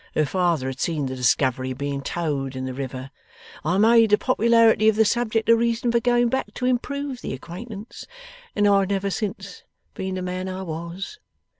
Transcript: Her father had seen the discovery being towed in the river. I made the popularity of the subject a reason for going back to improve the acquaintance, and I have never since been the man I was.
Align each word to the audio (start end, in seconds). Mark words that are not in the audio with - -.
Her 0.15 0.25
father 0.25 0.65
had 0.65 0.79
seen 0.79 1.05
the 1.05 1.15
discovery 1.15 1.73
being 1.73 2.01
towed 2.01 2.55
in 2.55 2.65
the 2.65 2.73
river. 2.73 3.11
I 3.63 3.77
made 3.77 4.09
the 4.09 4.17
popularity 4.17 4.89
of 4.89 4.95
the 4.95 5.05
subject 5.05 5.47
a 5.47 5.55
reason 5.55 5.91
for 5.91 5.99
going 5.99 6.27
back 6.27 6.55
to 6.55 6.65
improve 6.65 7.21
the 7.21 7.33
acquaintance, 7.33 8.07
and 8.55 8.67
I 8.67 8.79
have 8.79 8.89
never 8.89 9.11
since 9.11 9.61
been 9.93 10.15
the 10.15 10.23
man 10.23 10.49
I 10.49 10.63
was. 10.63 11.19